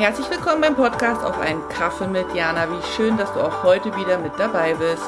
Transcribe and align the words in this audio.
Herzlich 0.00 0.30
willkommen 0.30 0.62
beim 0.62 0.76
Podcast 0.76 1.22
auf 1.22 1.38
einen 1.38 1.60
Kaffee 1.68 2.06
mit 2.06 2.34
Jana. 2.34 2.66
Wie 2.70 2.82
schön, 2.96 3.18
dass 3.18 3.34
du 3.34 3.40
auch 3.40 3.62
heute 3.64 3.94
wieder 3.98 4.16
mit 4.16 4.32
dabei 4.38 4.72
bist. 4.72 5.02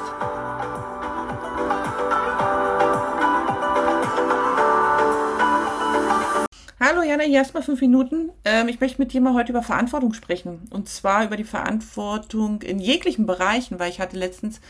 Hallo 6.78 7.00
Jana, 7.00 7.22
hier 7.22 7.38
erstmal 7.38 7.62
fünf 7.62 7.80
Minuten. 7.80 8.32
Ähm, 8.44 8.68
ich 8.68 8.80
möchte 8.80 9.00
mit 9.00 9.14
dir 9.14 9.22
mal 9.22 9.32
heute 9.32 9.52
über 9.52 9.62
Verantwortung 9.62 10.12
sprechen. 10.12 10.68
Und 10.68 10.90
zwar 10.90 11.24
über 11.24 11.38
die 11.38 11.44
Verantwortung 11.44 12.60
in 12.60 12.78
jeglichen 12.78 13.24
Bereichen, 13.24 13.78
weil 13.78 13.88
ich 13.88 13.98
hatte 13.98 14.18
letztens 14.18 14.60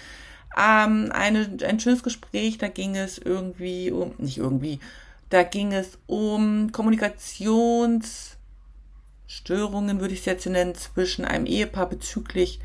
ähm, 0.56 1.10
eine, 1.12 1.58
ein 1.66 1.80
schönes 1.80 2.04
Gespräch, 2.04 2.58
da 2.58 2.68
ging 2.68 2.94
es 2.94 3.18
irgendwie 3.18 3.90
um, 3.90 4.12
nicht 4.18 4.38
irgendwie, 4.38 4.78
da 5.30 5.42
ging 5.42 5.72
es 5.72 5.98
um 6.06 6.70
Kommunikationsstörungen, 9.32 10.00
würde 10.00 10.14
ich 10.14 10.20
es 10.20 10.26
jetzt 10.26 10.46
nennen, 10.46 10.74
zwischen 10.74 11.24
einem 11.24 11.46
Ehepaar 11.46 11.88
bezüglich 11.88 12.60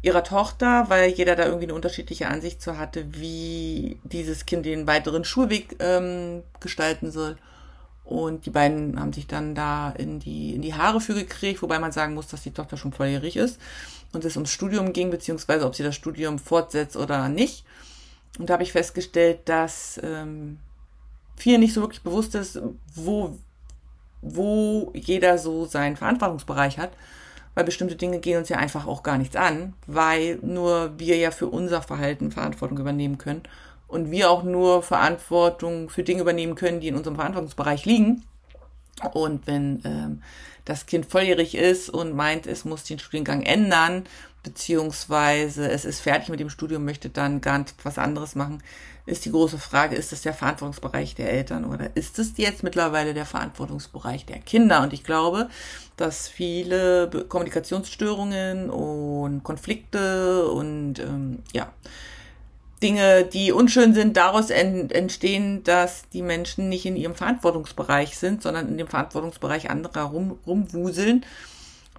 ihrer 0.00 0.24
Tochter, 0.24 0.86
weil 0.88 1.10
jeder 1.10 1.36
da 1.36 1.44
irgendwie 1.44 1.66
eine 1.66 1.74
unterschiedliche 1.74 2.28
Ansicht 2.28 2.60
zu 2.60 2.76
hatte, 2.76 3.14
wie 3.14 3.98
dieses 4.02 4.46
Kind 4.46 4.66
den 4.66 4.86
weiteren 4.86 5.24
Schulweg 5.24 5.76
ähm, 5.78 6.42
gestalten 6.58 7.12
soll. 7.12 7.36
Und 8.04 8.46
die 8.46 8.50
beiden 8.50 8.98
haben 8.98 9.12
sich 9.12 9.28
dann 9.28 9.54
da 9.54 9.90
in 9.90 10.18
die, 10.18 10.54
in 10.54 10.62
die 10.62 10.74
Haare 10.74 11.00
für 11.00 11.14
gekriegt, 11.14 11.62
wobei 11.62 11.78
man 11.78 11.92
sagen 11.92 12.14
muss, 12.14 12.26
dass 12.26 12.42
die 12.42 12.50
Tochter 12.50 12.76
schon 12.76 12.92
volljährig 12.92 13.36
ist 13.36 13.60
und 14.12 14.24
es 14.24 14.36
ums 14.36 14.50
Studium 14.50 14.92
ging, 14.92 15.10
beziehungsweise 15.10 15.66
ob 15.66 15.76
sie 15.76 15.84
das 15.84 15.94
Studium 15.94 16.40
fortsetzt 16.40 16.96
oder 16.96 17.28
nicht. 17.28 17.64
Und 18.38 18.50
da 18.50 18.54
habe 18.54 18.64
ich 18.64 18.72
festgestellt, 18.72 19.40
dass 19.44 20.00
ähm, 20.02 20.58
vielen 21.36 21.60
nicht 21.60 21.74
so 21.74 21.82
wirklich 21.82 22.02
bewusst 22.02 22.34
ist, 22.34 22.60
wo, 22.94 23.38
wo 24.22 24.92
jeder 24.94 25.36
so 25.36 25.66
seinen 25.66 25.96
Verantwortungsbereich 25.96 26.78
hat, 26.78 26.92
weil 27.54 27.64
bestimmte 27.64 27.96
Dinge 27.96 28.20
gehen 28.20 28.38
uns 28.38 28.48
ja 28.48 28.56
einfach 28.56 28.86
auch 28.86 29.02
gar 29.02 29.18
nichts 29.18 29.36
an, 29.36 29.74
weil 29.86 30.38
nur 30.42 30.98
wir 30.98 31.16
ja 31.16 31.30
für 31.30 31.48
unser 31.48 31.82
Verhalten 31.82 32.30
Verantwortung 32.30 32.78
übernehmen 32.78 33.18
können 33.18 33.42
und 33.88 34.10
wir 34.10 34.30
auch 34.30 34.42
nur 34.42 34.82
Verantwortung 34.82 35.90
für 35.90 36.02
Dinge 36.02 36.22
übernehmen 36.22 36.54
können, 36.54 36.80
die 36.80 36.88
in 36.88 36.96
unserem 36.96 37.16
Verantwortungsbereich 37.16 37.84
liegen. 37.84 38.22
Und 39.12 39.46
wenn 39.46 39.82
ähm, 39.84 40.22
das 40.64 40.86
Kind 40.86 41.06
volljährig 41.06 41.54
ist 41.54 41.90
und 41.90 42.14
meint, 42.14 42.46
es 42.46 42.64
muss 42.64 42.84
den 42.84 42.98
Studiengang 42.98 43.42
ändern, 43.42 44.04
beziehungsweise 44.42 45.70
es 45.70 45.84
ist 45.84 46.00
fertig 46.00 46.28
mit 46.28 46.40
dem 46.40 46.50
Studium, 46.50 46.84
möchte 46.84 47.08
dann 47.08 47.40
gar 47.40 47.64
was 47.82 47.98
anderes 47.98 48.34
machen, 48.34 48.62
ist 49.04 49.24
die 49.24 49.32
große 49.32 49.58
Frage, 49.58 49.96
ist 49.96 50.12
das 50.12 50.22
der 50.22 50.34
Verantwortungsbereich 50.34 51.14
der 51.14 51.32
Eltern 51.32 51.64
oder 51.64 51.96
ist 51.96 52.18
es 52.18 52.34
jetzt 52.36 52.62
mittlerweile 52.62 53.14
der 53.14 53.26
Verantwortungsbereich 53.26 54.26
der 54.26 54.38
Kinder? 54.38 54.82
Und 54.82 54.92
ich 54.92 55.02
glaube, 55.02 55.48
dass 55.96 56.28
viele 56.28 57.10
Kommunikationsstörungen 57.28 58.70
und 58.70 59.42
Konflikte 59.42 60.48
und 60.48 61.00
ähm, 61.00 61.40
ja, 61.52 61.72
Dinge, 62.82 63.24
die 63.24 63.52
unschön 63.52 63.94
sind, 63.94 64.16
daraus 64.16 64.50
entstehen, 64.50 65.62
dass 65.64 66.08
die 66.12 66.22
Menschen 66.22 66.68
nicht 66.68 66.84
in 66.84 66.96
ihrem 66.96 67.14
Verantwortungsbereich 67.14 68.18
sind, 68.18 68.42
sondern 68.42 68.68
in 68.68 68.78
dem 68.78 68.88
Verantwortungsbereich 68.88 69.70
anderer 69.70 70.02
rum, 70.02 70.38
rumwuseln, 70.46 71.24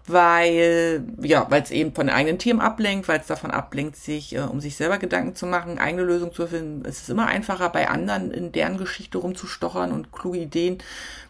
weil, 0.06 1.06
ja, 1.22 1.46
weil 1.50 1.62
es 1.62 1.72
eben 1.72 1.94
von 1.94 2.08
den 2.08 2.16
eigenen 2.16 2.38
Themen 2.38 2.60
ablenkt, 2.60 3.08
weil 3.08 3.22
es 3.22 3.28
davon 3.28 3.52
ablenkt, 3.52 3.96
sich, 3.96 4.36
äh, 4.36 4.42
um 4.42 4.60
sich 4.60 4.76
selber 4.76 4.98
Gedanken 4.98 5.36
zu 5.36 5.46
machen, 5.46 5.80
eigene 5.80 6.04
Lösungen 6.04 6.34
zu 6.34 6.46
finden. 6.46 6.84
Es 6.86 7.02
ist 7.02 7.10
immer 7.10 7.28
einfacher, 7.28 7.70
bei 7.70 7.88
anderen 7.88 8.32
in 8.32 8.52
deren 8.52 8.78
Geschichte 8.78 9.18
rumzustochern 9.18 9.94
und 9.94 10.12
kluge 10.12 10.40
Ideen 10.40 10.80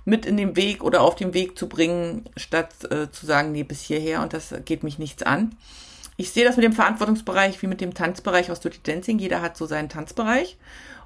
mit 0.05 0.25
in 0.25 0.37
den 0.37 0.55
Weg 0.55 0.83
oder 0.83 1.01
auf 1.01 1.15
den 1.15 1.33
Weg 1.35 1.57
zu 1.57 1.69
bringen, 1.69 2.25
statt 2.35 2.71
äh, 2.89 3.11
zu 3.11 3.25
sagen, 3.25 3.51
nee, 3.51 3.63
bis 3.63 3.81
hierher 3.81 4.21
und 4.21 4.33
das 4.33 4.53
geht 4.65 4.83
mich 4.83 4.97
nichts 4.97 5.21
an. 5.21 5.55
Ich 6.17 6.31
sehe 6.31 6.45
das 6.45 6.55
mit 6.55 6.63
dem 6.63 6.73
Verantwortungsbereich 6.73 7.61
wie 7.61 7.67
mit 7.67 7.81
dem 7.81 7.93
Tanzbereich 7.93 8.51
aus 8.51 8.59
Dirty 8.59 8.79
Dancing. 8.83 9.19
Jeder 9.19 9.41
hat 9.41 9.57
so 9.57 9.65
seinen 9.65 9.89
Tanzbereich. 9.89 10.57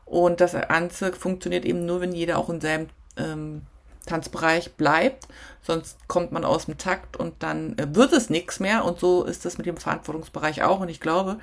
Und 0.05 0.39
das 0.41 0.53
Ganze 0.53 1.13
funktioniert 1.13 1.65
eben 1.65 1.85
nur, 1.85 2.01
wenn 2.01 2.13
jeder 2.13 2.37
auch 2.37 2.49
in 2.49 2.61
seinem 2.61 2.87
ähm, 3.17 3.63
Tanzbereich 4.05 4.73
bleibt. 4.73 5.27
Sonst 5.61 5.97
kommt 6.07 6.31
man 6.31 6.45
aus 6.45 6.65
dem 6.65 6.77
Takt 6.77 7.17
und 7.17 7.43
dann 7.43 7.77
äh, 7.77 7.93
wird 7.93 8.13
es 8.13 8.29
nichts 8.29 8.59
mehr. 8.59 8.85
Und 8.85 8.99
so 8.99 9.23
ist 9.23 9.45
das 9.45 9.57
mit 9.57 9.67
dem 9.67 9.77
Verantwortungsbereich 9.77 10.63
auch. 10.63 10.79
Und 10.79 10.89
ich 10.89 11.01
glaube, 11.01 11.39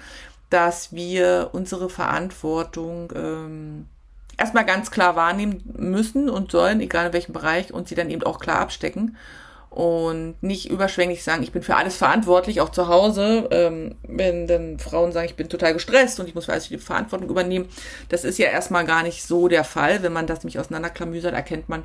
dass 0.50 0.92
wir 0.92 1.50
unsere 1.52 1.90
Verantwortung 1.90 3.12
ähm, 3.14 3.86
erstmal 4.36 4.64
ganz 4.64 4.90
klar 4.90 5.16
wahrnehmen 5.16 5.62
müssen 5.76 6.28
und 6.28 6.50
sollen, 6.50 6.80
egal 6.80 7.08
in 7.08 7.12
welchem 7.12 7.32
Bereich, 7.32 7.72
und 7.72 7.88
sie 7.88 7.94
dann 7.94 8.10
eben 8.10 8.22
auch 8.22 8.38
klar 8.38 8.60
abstecken 8.60 9.16
und 9.74 10.36
nicht 10.40 10.70
überschwänglich 10.70 11.24
sagen, 11.24 11.42
ich 11.42 11.50
bin 11.50 11.62
für 11.62 11.74
alles 11.74 11.96
verantwortlich, 11.96 12.60
auch 12.60 12.68
zu 12.68 12.86
Hause. 12.86 13.48
Ähm, 13.50 13.96
wenn 14.06 14.46
dann 14.46 14.78
Frauen 14.78 15.10
sagen, 15.10 15.26
ich 15.26 15.34
bin 15.34 15.48
total 15.48 15.72
gestresst 15.72 16.20
und 16.20 16.28
ich 16.28 16.34
muss 16.36 16.44
für 16.44 16.52
alles 16.52 16.68
die 16.68 16.78
Verantwortung 16.78 17.28
übernehmen, 17.28 17.68
das 18.08 18.22
ist 18.22 18.38
ja 18.38 18.46
erstmal 18.46 18.84
gar 18.84 19.02
nicht 19.02 19.24
so 19.24 19.48
der 19.48 19.64
Fall. 19.64 20.04
Wenn 20.04 20.12
man 20.12 20.28
das 20.28 20.44
nämlich 20.44 20.60
auseinanderklamüsert, 20.60 21.34
erkennt 21.34 21.68
man, 21.68 21.82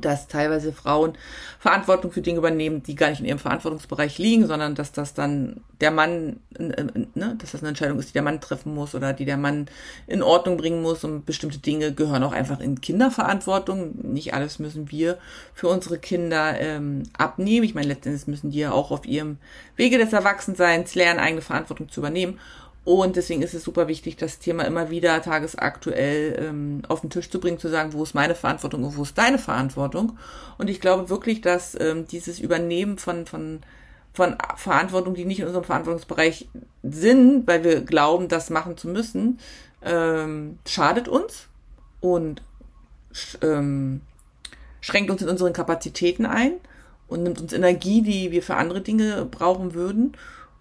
dass 0.00 0.28
teilweise 0.28 0.72
Frauen 0.72 1.14
Verantwortung 1.58 2.12
für 2.12 2.22
Dinge 2.22 2.38
übernehmen, 2.38 2.82
die 2.82 2.94
gar 2.94 3.10
nicht 3.10 3.20
in 3.20 3.26
ihrem 3.26 3.38
Verantwortungsbereich 3.38 4.18
liegen, 4.18 4.46
sondern 4.46 4.74
dass 4.74 4.92
das 4.92 5.14
dann 5.14 5.60
der 5.80 5.90
Mann, 5.90 6.40
ne, 6.58 7.36
dass 7.38 7.52
das 7.52 7.60
eine 7.60 7.70
Entscheidung 7.70 7.98
ist, 7.98 8.10
die 8.10 8.12
der 8.12 8.22
Mann 8.22 8.40
treffen 8.40 8.74
muss 8.74 8.94
oder 8.94 9.12
die 9.12 9.24
der 9.24 9.36
Mann 9.36 9.66
in 10.06 10.22
Ordnung 10.22 10.56
bringen 10.56 10.82
muss 10.82 11.04
und 11.04 11.26
bestimmte 11.26 11.58
Dinge 11.58 11.92
gehören 11.92 12.22
auch 12.22 12.32
einfach 12.32 12.60
in 12.60 12.80
Kinderverantwortung. 12.80 13.94
Nicht 14.12 14.34
alles 14.34 14.58
müssen 14.58 14.90
wir 14.90 15.18
für 15.54 15.68
unsere 15.68 15.98
Kinder 15.98 16.58
ähm, 16.60 17.04
abnehmen. 17.16 17.64
Ich 17.64 17.74
meine, 17.74 17.88
letztendlich 17.88 18.26
müssen 18.26 18.50
die 18.50 18.58
ja 18.58 18.72
auch 18.72 18.90
auf 18.90 19.06
ihrem 19.06 19.38
Wege 19.76 19.98
des 19.98 20.12
Erwachsenseins 20.12 20.94
lernen, 20.94 21.20
eigene 21.20 21.42
Verantwortung 21.42 21.88
zu 21.88 22.00
übernehmen. 22.00 22.38
Und 22.88 23.16
deswegen 23.16 23.42
ist 23.42 23.52
es 23.52 23.64
super 23.64 23.86
wichtig, 23.86 24.16
das 24.16 24.38
Thema 24.38 24.62
immer 24.62 24.88
wieder 24.88 25.20
tagesaktuell 25.20 26.42
ähm, 26.42 26.80
auf 26.88 27.02
den 27.02 27.10
Tisch 27.10 27.28
zu 27.28 27.38
bringen, 27.38 27.58
zu 27.58 27.68
sagen, 27.68 27.92
wo 27.92 28.02
ist 28.02 28.14
meine 28.14 28.34
Verantwortung 28.34 28.82
und 28.82 28.96
wo 28.96 29.02
ist 29.02 29.18
deine 29.18 29.38
Verantwortung. 29.38 30.16
Und 30.56 30.70
ich 30.70 30.80
glaube 30.80 31.10
wirklich, 31.10 31.42
dass 31.42 31.78
ähm, 31.78 32.06
dieses 32.06 32.40
Übernehmen 32.40 32.96
von, 32.96 33.26
von, 33.26 33.60
von 34.14 34.38
Verantwortung, 34.56 35.14
die 35.14 35.26
nicht 35.26 35.40
in 35.40 35.46
unserem 35.46 35.66
Verantwortungsbereich 35.66 36.48
sind, 36.82 37.46
weil 37.46 37.62
wir 37.62 37.82
glauben, 37.82 38.28
das 38.28 38.48
machen 38.48 38.78
zu 38.78 38.88
müssen, 38.88 39.38
ähm, 39.82 40.58
schadet 40.66 41.08
uns 41.08 41.48
und 42.00 42.40
ähm, 43.42 44.00
schränkt 44.80 45.10
uns 45.10 45.20
in 45.20 45.28
unseren 45.28 45.52
Kapazitäten 45.52 46.24
ein 46.24 46.52
und 47.06 47.22
nimmt 47.22 47.38
uns 47.38 47.52
Energie, 47.52 48.00
die 48.00 48.30
wir 48.30 48.42
für 48.42 48.56
andere 48.56 48.80
Dinge 48.80 49.26
brauchen 49.30 49.74
würden. 49.74 50.16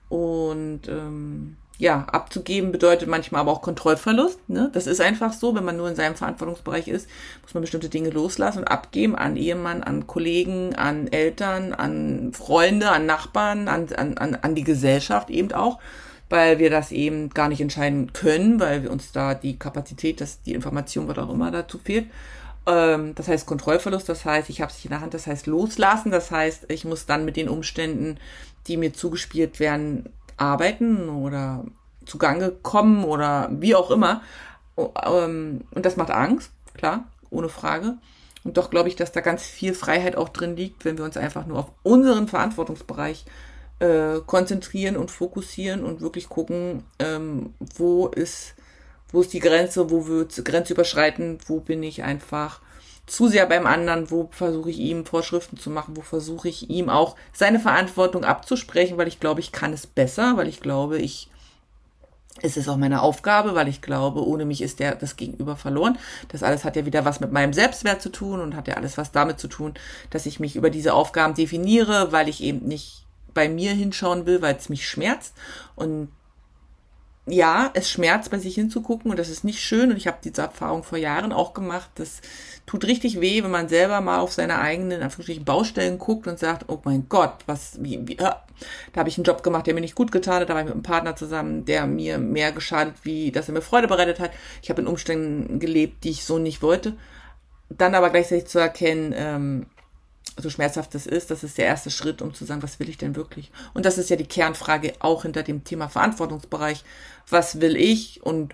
Und 0.09 0.89
ähm, 0.89 1.55
ja, 1.79 2.05
abzugeben 2.11 2.71
bedeutet 2.71 3.07
manchmal 3.07 3.41
aber 3.41 3.51
auch 3.51 3.61
Kontrollverlust. 3.61 4.49
Ne? 4.49 4.71
Das 4.73 4.87
ist 4.87 4.99
einfach 4.99 5.31
so, 5.31 5.55
wenn 5.55 5.63
man 5.63 5.77
nur 5.77 5.87
in 5.87 5.95
seinem 5.95 6.15
Verantwortungsbereich 6.15 6.87
ist, 6.87 7.07
muss 7.43 7.53
man 7.53 7.61
bestimmte 7.61 7.89
Dinge 7.89 8.09
loslassen 8.09 8.59
und 8.59 8.67
abgeben 8.67 9.15
an 9.15 9.37
Ehemann, 9.37 9.83
an 9.83 10.07
Kollegen, 10.07 10.75
an 10.75 11.07
Eltern, 11.07 11.73
an 11.73 12.31
Freunde, 12.33 12.89
an 12.89 13.05
Nachbarn, 13.05 13.67
an, 13.67 13.93
an, 13.93 14.35
an 14.35 14.55
die 14.55 14.63
Gesellschaft 14.63 15.29
eben 15.29 15.51
auch, 15.51 15.77
weil 16.29 16.57
wir 16.57 16.71
das 16.71 16.91
eben 16.91 17.29
gar 17.29 17.47
nicht 17.47 17.61
entscheiden 17.61 18.11
können, 18.11 18.59
weil 18.59 18.81
wir 18.81 18.91
uns 18.91 19.11
da 19.11 19.35
die 19.35 19.59
Kapazität, 19.59 20.19
dass 20.19 20.41
die 20.41 20.53
Information, 20.53 21.07
was 21.07 21.19
auch 21.19 21.29
immer 21.29 21.51
dazu 21.51 21.77
fehlt. 21.77 22.07
Ähm, 22.65 23.13
das 23.13 23.27
heißt 23.27 23.45
Kontrollverlust, 23.45 24.09
das 24.09 24.25
heißt, 24.25 24.49
ich 24.49 24.61
habe 24.61 24.71
es 24.71 24.83
in 24.83 24.89
der 24.89 25.01
Hand, 25.01 25.13
das 25.13 25.27
heißt 25.27 25.45
loslassen, 25.45 26.09
das 26.09 26.31
heißt, 26.31 26.71
ich 26.71 26.85
muss 26.85 27.05
dann 27.05 27.23
mit 27.23 27.37
den 27.37 27.49
Umständen, 27.49 28.17
die 28.67 28.77
mir 28.77 28.93
zugespielt 28.93 29.59
werden, 29.59 30.09
arbeiten 30.37 31.09
oder 31.09 31.65
zugange 32.05 32.51
kommen 32.51 33.03
oder 33.03 33.49
wie 33.51 33.75
auch 33.75 33.91
immer. 33.91 34.21
Ähm, 34.77 35.61
und 35.73 35.85
das 35.85 35.97
macht 35.97 36.11
Angst, 36.11 36.51
klar, 36.73 37.05
ohne 37.29 37.49
Frage. 37.49 37.97
Und 38.43 38.57
doch 38.57 38.69
glaube 38.69 38.89
ich, 38.89 38.95
dass 38.95 39.11
da 39.11 39.21
ganz 39.21 39.43
viel 39.43 39.73
Freiheit 39.73 40.15
auch 40.15 40.29
drin 40.29 40.55
liegt, 40.55 40.85
wenn 40.85 40.97
wir 40.97 41.05
uns 41.05 41.17
einfach 41.17 41.45
nur 41.45 41.59
auf 41.59 41.71
unseren 41.83 42.27
Verantwortungsbereich 42.27 43.25
äh, 43.79 44.19
konzentrieren 44.25 44.95
und 44.95 45.11
fokussieren 45.11 45.83
und 45.83 46.01
wirklich 46.01 46.29
gucken, 46.29 46.83
ähm, 46.99 47.53
wo 47.75 48.07
ist, 48.07 48.55
wo 49.11 49.21
ist 49.21 49.33
die 49.33 49.39
Grenze, 49.39 49.91
wo 49.91 50.07
wird 50.07 50.45
Grenze 50.45 50.73
überschreiten, 50.73 51.39
wo 51.47 51.59
bin 51.59 51.83
ich 51.83 52.03
einfach 52.03 52.61
zu 53.07 53.29
sehr 53.29 53.45
beim 53.45 53.65
anderen, 53.65 54.11
wo 54.11 54.27
versuche 54.31 54.69
ich 54.69 54.79
ihm 54.79 55.05
Vorschriften 55.05 55.57
zu 55.57 55.69
machen, 55.69 55.95
wo 55.97 56.01
versuche 56.01 56.49
ich 56.49 56.69
ihm 56.69 56.89
auch 56.89 57.15
seine 57.33 57.59
Verantwortung 57.59 58.25
abzusprechen, 58.25 58.97
weil 58.97 59.07
ich 59.07 59.19
glaube, 59.19 59.39
ich 59.39 59.51
kann 59.51 59.73
es 59.73 59.87
besser, 59.87 60.35
weil 60.35 60.47
ich 60.47 60.59
glaube, 60.59 60.99
ich 60.99 61.29
es 62.41 62.55
ist 62.55 62.69
auch 62.69 62.77
meine 62.77 63.01
Aufgabe, 63.01 63.55
weil 63.55 63.67
ich 63.67 63.81
glaube, 63.81 64.23
ohne 64.23 64.45
mich 64.45 64.61
ist 64.61 64.79
der 64.79 64.93
das 64.95 65.15
Gegenüber 65.15 65.55
verloren. 65.55 65.97
Das 66.27 66.43
alles 66.43 66.63
hat 66.63 66.75
ja 66.75 66.85
wieder 66.85 67.03
was 67.03 67.19
mit 67.19 67.31
meinem 67.31 67.53
Selbstwert 67.53 67.99
zu 67.99 68.09
tun 68.09 68.41
und 68.41 68.55
hat 68.55 68.67
ja 68.67 68.75
alles 68.75 68.97
was 68.97 69.11
damit 69.11 69.39
zu 69.39 69.47
tun, 69.47 69.73
dass 70.11 70.27
ich 70.27 70.39
mich 70.39 70.55
über 70.55 70.69
diese 70.69 70.93
Aufgaben 70.93 71.33
definiere, 71.33 72.11
weil 72.11 72.29
ich 72.29 72.43
eben 72.43 72.67
nicht 72.67 73.05
bei 73.33 73.49
mir 73.49 73.71
hinschauen 73.71 74.25
will, 74.25 74.41
weil 74.41 74.55
es 74.55 74.69
mich 74.69 74.87
schmerzt 74.87 75.33
und 75.75 76.09
ja, 77.27 77.71
es 77.73 77.89
schmerzt, 77.89 78.31
bei 78.31 78.39
sich 78.39 78.55
hinzugucken 78.55 79.11
und 79.11 79.19
das 79.19 79.29
ist 79.29 79.43
nicht 79.43 79.59
schön 79.59 79.91
und 79.91 79.97
ich 79.97 80.07
habe 80.07 80.17
diese 80.23 80.43
Erfahrung 80.43 80.83
vor 80.83 80.97
Jahren 80.97 81.33
auch 81.33 81.53
gemacht. 81.53 81.89
Das 81.95 82.21
tut 82.65 82.85
richtig 82.85 83.19
weh, 83.19 83.43
wenn 83.43 83.51
man 83.51 83.67
selber 83.67 83.99
mal 83.99 84.19
auf 84.19 84.31
seine 84.31 84.59
eigenen 84.59 85.01
Anführungsstrichen 85.01 85.43
Baustellen 85.43 85.97
guckt 85.97 86.27
und 86.27 86.39
sagt, 86.39 86.69
oh 86.69 86.79
mein 86.85 87.07
Gott, 87.09 87.33
was, 87.45 87.83
wie, 87.83 88.07
wie 88.07 88.15
ja, 88.15 88.43
da 88.93 88.99
habe 88.99 89.09
ich 89.09 89.17
einen 89.17 89.25
Job 89.25 89.43
gemacht, 89.43 89.67
der 89.67 89.73
mir 89.73 89.81
nicht 89.81 89.95
gut 89.95 90.11
getan 90.11 90.41
hat, 90.41 90.49
da 90.49 90.53
war 90.53 90.61
ich 90.61 90.67
mit 90.67 90.73
einem 90.73 90.83
Partner 90.83 91.15
zusammen, 91.17 91.65
der 91.65 91.85
mir 91.85 92.17
mehr 92.17 92.53
geschadet, 92.53 92.95
wie 93.03 93.31
dass 93.31 93.49
er 93.49 93.53
mir 93.53 93.61
Freude 93.61 93.89
bereitet 93.89 94.21
hat. 94.21 94.31
Ich 94.61 94.69
habe 94.69 94.81
in 94.81 94.87
Umständen 94.87 95.59
gelebt, 95.59 96.05
die 96.05 96.11
ich 96.11 96.23
so 96.23 96.39
nicht 96.39 96.61
wollte. 96.61 96.93
Dann 97.69 97.95
aber 97.95 98.09
gleichzeitig 98.09 98.47
zu 98.47 98.59
erkennen, 98.59 99.13
ähm, 99.15 99.65
so 100.37 100.49
schmerzhaft 100.49 100.93
das 100.93 101.05
ist, 101.05 101.31
das 101.31 101.43
ist 101.43 101.57
der 101.57 101.65
erste 101.65 101.89
Schritt, 101.89 102.21
um 102.21 102.33
zu 102.33 102.45
sagen, 102.45 102.63
was 102.63 102.79
will 102.79 102.89
ich 102.89 102.97
denn 102.97 103.15
wirklich? 103.15 103.51
Und 103.73 103.85
das 103.85 103.97
ist 103.97 104.09
ja 104.09 104.15
die 104.15 104.25
Kernfrage 104.25 104.93
auch 104.99 105.23
hinter 105.23 105.43
dem 105.43 105.63
Thema 105.63 105.89
Verantwortungsbereich. 105.89 106.83
Was 107.29 107.59
will 107.59 107.75
ich 107.75 108.23
und 108.23 108.53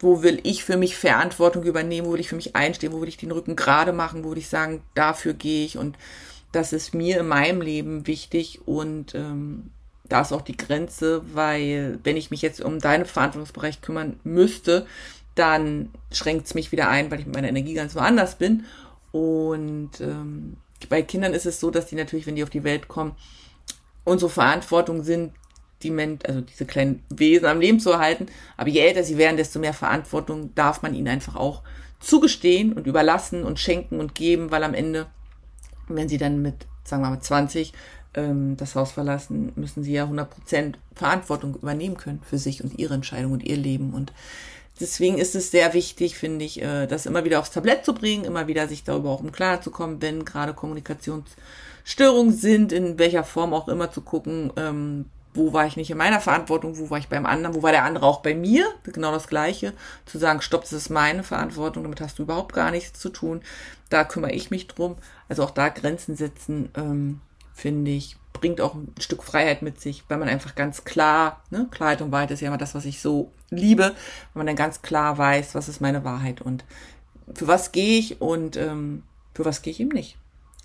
wo 0.00 0.22
will 0.22 0.40
ich 0.44 0.64
für 0.64 0.76
mich 0.76 0.96
Verantwortung 0.96 1.64
übernehmen, 1.64 2.06
wo 2.06 2.12
will 2.12 2.20
ich 2.20 2.28
für 2.28 2.36
mich 2.36 2.54
einstehen, 2.54 2.92
wo 2.92 3.00
will 3.00 3.08
ich 3.08 3.16
den 3.16 3.32
Rücken 3.32 3.56
gerade 3.56 3.92
machen, 3.92 4.24
wo 4.24 4.30
will 4.30 4.38
ich 4.38 4.48
sagen, 4.48 4.82
dafür 4.94 5.34
gehe 5.34 5.64
ich? 5.64 5.76
Und 5.76 5.96
das 6.52 6.72
ist 6.72 6.94
mir 6.94 7.20
in 7.20 7.28
meinem 7.28 7.60
Leben 7.60 8.06
wichtig 8.06 8.60
und 8.64 9.14
ähm, 9.14 9.70
da 10.08 10.22
ist 10.22 10.32
auch 10.32 10.42
die 10.42 10.56
Grenze, 10.56 11.22
weil 11.34 11.98
wenn 12.04 12.16
ich 12.16 12.30
mich 12.30 12.40
jetzt 12.42 12.62
um 12.62 12.78
deinen 12.78 13.04
Verantwortungsbereich 13.04 13.82
kümmern 13.82 14.18
müsste, 14.24 14.86
dann 15.34 15.90
schränkt 16.12 16.46
es 16.46 16.54
mich 16.54 16.72
wieder 16.72 16.88
ein, 16.88 17.10
weil 17.10 17.20
ich 17.20 17.26
mit 17.26 17.34
meiner 17.34 17.48
Energie 17.48 17.74
ganz 17.74 17.94
woanders 17.94 18.36
bin. 18.36 18.64
Und 19.12 20.00
ähm, 20.00 20.56
bei 20.88 21.02
Kindern 21.02 21.34
ist 21.34 21.46
es 21.46 21.60
so, 21.60 21.70
dass 21.70 21.86
die 21.86 21.96
natürlich, 21.96 22.26
wenn 22.26 22.36
die 22.36 22.42
auf 22.42 22.50
die 22.50 22.64
Welt 22.64 22.88
kommen, 22.88 23.16
unsere 24.04 24.30
Verantwortung 24.30 25.02
sind, 25.02 25.32
die 25.82 25.90
Men 25.90 26.18
also 26.26 26.40
diese 26.40 26.66
kleinen 26.66 27.04
Wesen 27.10 27.46
am 27.46 27.60
Leben 27.60 27.80
zu 27.80 27.90
erhalten. 27.90 28.26
Aber 28.56 28.68
je 28.68 28.80
älter 28.80 29.04
sie 29.04 29.18
werden, 29.18 29.36
desto 29.36 29.58
mehr 29.58 29.74
Verantwortung 29.74 30.54
darf 30.54 30.82
man 30.82 30.94
ihnen 30.94 31.08
einfach 31.08 31.36
auch 31.36 31.62
zugestehen 32.00 32.72
und 32.72 32.86
überlassen 32.86 33.44
und 33.44 33.58
schenken 33.58 34.00
und 34.00 34.14
geben, 34.14 34.50
weil 34.50 34.64
am 34.64 34.74
Ende, 34.74 35.06
wenn 35.88 36.08
sie 36.08 36.18
dann 36.18 36.42
mit, 36.42 36.66
sagen 36.84 37.02
wir 37.02 37.10
mal, 37.10 37.20
20 37.20 37.72
ähm, 38.14 38.56
das 38.56 38.74
Haus 38.74 38.92
verlassen, 38.92 39.52
müssen 39.56 39.82
sie 39.82 39.92
ja 39.92 40.04
100% 40.04 40.74
Verantwortung 40.94 41.56
übernehmen 41.56 41.96
können 41.96 42.22
für 42.22 42.38
sich 42.38 42.62
und 42.62 42.78
ihre 42.78 42.94
Entscheidung 42.94 43.32
und 43.32 43.42
ihr 43.42 43.56
Leben. 43.56 43.94
Und 43.94 44.12
Deswegen 44.80 45.18
ist 45.18 45.34
es 45.34 45.50
sehr 45.50 45.74
wichtig, 45.74 46.16
finde 46.16 46.44
ich, 46.44 46.62
äh, 46.62 46.86
das 46.86 47.06
immer 47.06 47.24
wieder 47.24 47.40
aufs 47.40 47.50
Tablett 47.50 47.84
zu 47.84 47.94
bringen, 47.94 48.24
immer 48.24 48.46
wieder 48.46 48.68
sich 48.68 48.84
darüber 48.84 49.10
auch 49.10 49.22
im 49.22 49.32
Klaren 49.32 49.62
zu 49.62 49.70
kommen, 49.70 50.00
wenn 50.00 50.24
gerade 50.24 50.54
Kommunikationsstörungen 50.54 52.32
sind, 52.32 52.72
in 52.72 52.98
welcher 52.98 53.24
Form 53.24 53.52
auch 53.54 53.68
immer 53.68 53.90
zu 53.90 54.02
gucken, 54.02 54.52
ähm, 54.56 55.06
wo 55.34 55.52
war 55.52 55.66
ich 55.66 55.76
nicht 55.76 55.90
in 55.90 55.98
meiner 55.98 56.20
Verantwortung, 56.20 56.78
wo 56.78 56.90
war 56.90 56.98
ich 56.98 57.08
beim 57.08 57.26
anderen, 57.26 57.54
wo 57.54 57.62
war 57.62 57.72
der 57.72 57.84
andere 57.84 58.06
auch 58.06 58.20
bei 58.20 58.34
mir, 58.34 58.66
genau 58.84 59.12
das 59.12 59.28
Gleiche, 59.28 59.72
zu 60.06 60.18
sagen, 60.18 60.42
stopp, 60.42 60.62
das 60.62 60.72
ist 60.72 60.90
meine 60.90 61.22
Verantwortung, 61.22 61.82
damit 61.84 62.00
hast 62.00 62.18
du 62.18 62.22
überhaupt 62.24 62.54
gar 62.54 62.70
nichts 62.70 62.98
zu 62.98 63.08
tun, 63.08 63.42
da 63.88 64.04
kümmere 64.04 64.32
ich 64.32 64.50
mich 64.50 64.66
drum, 64.66 64.96
also 65.28 65.44
auch 65.44 65.50
da 65.50 65.68
Grenzen 65.68 66.16
setzen, 66.16 66.70
ähm, 66.76 67.20
finde 67.54 67.90
ich, 67.90 68.16
bringt 68.40 68.60
auch 68.60 68.74
ein 68.74 68.94
Stück 68.98 69.22
Freiheit 69.22 69.62
mit 69.62 69.80
sich, 69.80 70.04
weil 70.08 70.18
man 70.18 70.28
einfach 70.28 70.54
ganz 70.54 70.84
klar, 70.84 71.42
ne, 71.50 71.68
Klarheit 71.70 72.02
und 72.02 72.12
Wahrheit 72.12 72.30
ist 72.30 72.40
ja 72.40 72.48
immer 72.48 72.58
das, 72.58 72.74
was 72.74 72.84
ich 72.84 73.00
so 73.00 73.32
liebe, 73.50 73.84
wenn 74.32 74.40
man 74.40 74.46
dann 74.46 74.56
ganz 74.56 74.82
klar 74.82 75.18
weiß, 75.18 75.54
was 75.54 75.68
ist 75.68 75.80
meine 75.80 76.04
Wahrheit 76.04 76.40
und 76.40 76.64
für 77.34 77.46
was 77.46 77.72
gehe 77.72 77.98
ich 77.98 78.20
und 78.20 78.56
ähm, 78.56 79.02
für 79.34 79.44
was 79.44 79.62
gehe 79.62 79.72
ich 79.72 79.80
eben 79.80 79.90
nicht. 79.90 80.16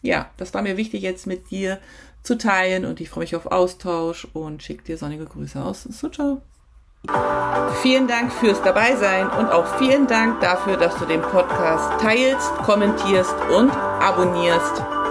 Ja, 0.02 0.30
das 0.38 0.54
war 0.54 0.62
mir 0.62 0.78
wichtig 0.78 1.02
jetzt 1.02 1.28
mit 1.28 1.52
dir 1.52 1.80
zu 2.24 2.38
teilen 2.38 2.86
und 2.86 3.02
ich 3.02 3.10
freue 3.10 3.24
mich 3.24 3.36
auf 3.36 3.48
Austausch 3.48 4.28
und 4.34 4.64
schicke 4.64 4.84
dir 4.84 4.98
sonnige 4.98 5.26
Grüße 5.26 5.62
aus. 5.62 5.84
So, 5.84 6.10
ciao. 6.10 6.42
Vielen 7.82 8.08
Dank 8.08 8.32
fürs 8.32 8.62
Dabeisein 8.62 9.30
und 9.30 9.48
auch 9.52 9.78
vielen 9.78 10.08
Dank 10.08 10.40
dafür, 10.40 10.78
dass 10.78 10.96
du 10.96 11.06
den 11.06 11.22
Podcast 11.22 12.02
teilst, 12.02 12.50
kommentierst 12.64 13.36
und 13.54 13.72
abonnierst. 13.72 15.03